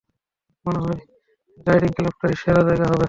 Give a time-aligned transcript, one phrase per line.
[0.65, 0.99] মনে হয়
[1.67, 2.99] রাইডিং ক্লাবটাই সেরা জায়গা হবে।